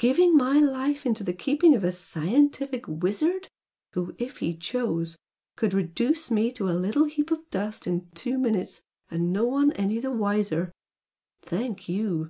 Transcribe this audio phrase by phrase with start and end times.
[0.00, 3.48] giving my life into the keeping of a scientific wizard
[3.92, 5.16] who, if he chose,
[5.54, 9.70] could reduce me to a little heap of dust in two minutes, and no one
[9.74, 10.72] any the wiser!
[11.44, 12.28] Thank you!